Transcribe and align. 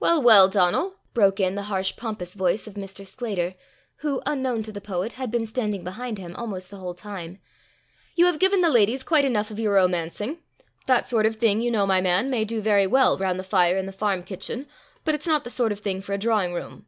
"Well, 0.00 0.20
well, 0.20 0.48
Donal!" 0.48 0.96
broke 1.14 1.38
in 1.38 1.54
the 1.54 1.62
harsh 1.70 1.94
pompous 1.94 2.34
voice 2.34 2.66
of 2.66 2.74
Mr. 2.74 3.06
Sclater, 3.06 3.52
who, 3.98 4.20
unknown 4.26 4.64
to 4.64 4.72
the 4.72 4.80
poet, 4.80 5.12
had 5.12 5.30
been 5.30 5.46
standing 5.46 5.84
behind 5.84 6.18
him 6.18 6.34
almost 6.34 6.70
the 6.70 6.78
whole 6.78 6.92
time, 6.96 7.38
"you 8.16 8.26
have 8.26 8.40
given 8.40 8.62
the 8.62 8.68
ladies 8.68 9.04
quite 9.04 9.24
enough 9.24 9.52
of 9.52 9.60
your 9.60 9.74
romancing. 9.74 10.38
That 10.88 11.06
sort 11.08 11.24
of 11.24 11.36
thing, 11.36 11.60
you 11.60 11.70
know, 11.70 11.86
my 11.86 12.00
man, 12.00 12.30
may 12.30 12.44
do 12.44 12.60
very 12.60 12.88
well 12.88 13.16
round 13.16 13.38
the 13.38 13.44
fire 13.44 13.76
in 13.76 13.86
the 13.86 13.92
farm 13.92 14.24
kitchen, 14.24 14.66
but 15.04 15.14
it's 15.14 15.28
not 15.28 15.44
the 15.44 15.50
sort 15.50 15.70
of 15.70 15.78
thing 15.78 16.02
for 16.02 16.12
a 16.14 16.18
drawing 16.18 16.52
room. 16.52 16.86